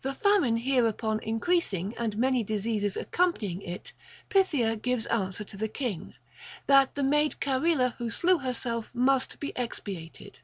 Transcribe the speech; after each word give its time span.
The 0.00 0.14
famine 0.14 0.56
hereupon 0.56 1.20
increasing 1.22 1.94
and 1.98 2.16
many 2.16 2.42
diseases 2.42 2.96
accompanying 2.96 3.60
it, 3.60 3.92
Pythia 4.30 4.76
gives 4.76 5.04
answer 5.08 5.44
to 5.44 5.58
the 5.58 5.68
king, 5.68 6.14
that 6.66 6.94
the 6.94 7.02
maid 7.02 7.34
Charila 7.38 7.94
who 7.98 8.08
slew 8.08 8.38
herself 8.38 8.90
must 8.94 9.38
be 9.38 9.52
expiated. 9.56 10.40